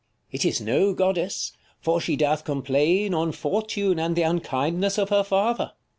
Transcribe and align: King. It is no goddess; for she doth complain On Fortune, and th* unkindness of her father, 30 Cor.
King. 0.31 0.39
It 0.39 0.45
is 0.45 0.59
no 0.59 0.95
goddess; 0.95 1.51
for 1.79 2.01
she 2.01 2.15
doth 2.15 2.43
complain 2.43 3.13
On 3.13 3.31
Fortune, 3.31 3.99
and 3.99 4.15
th* 4.15 4.27
unkindness 4.27 4.97
of 4.97 5.09
her 5.09 5.23
father, 5.23 5.65
30 5.65 5.67
Cor. 5.73 5.77